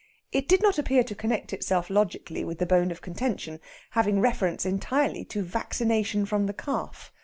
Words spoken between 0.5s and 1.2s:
not appear to